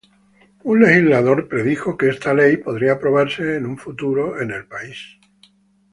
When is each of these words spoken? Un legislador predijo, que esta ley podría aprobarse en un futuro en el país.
Un 0.63 0.79
legislador 0.81 1.47
predijo, 1.47 1.95
que 1.95 2.09
esta 2.09 2.33
ley 2.33 2.57
podría 2.57 2.93
aprobarse 2.93 3.55
en 3.57 3.67
un 3.67 3.77
futuro 3.77 4.41
en 4.41 4.49
el 4.49 4.65
país. 4.65 5.19